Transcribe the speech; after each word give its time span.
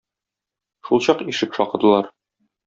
Шулчак 0.89 1.19
ишек 1.35 1.51
шакыдылар. 1.61 2.11